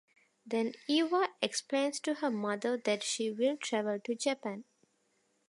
Then 0.47 0.71
Eva 0.87 1.27
explains 1.43 1.99
to 1.99 2.15
her 2.15 2.31
mother 2.31 2.75
that 2.75 3.03
she 3.03 3.29
will 3.29 3.55
travel 3.55 3.99
to 3.99 4.15
Japan. 4.15 4.63